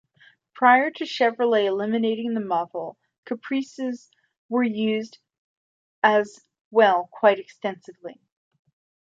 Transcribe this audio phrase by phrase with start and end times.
[0.55, 4.09] Prior to Chevrolet eliminating the model, Caprices
[4.49, 5.19] were used
[6.01, 6.39] as
[6.71, 8.19] well quite extensively.